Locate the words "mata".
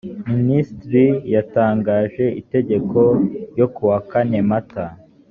4.49-4.85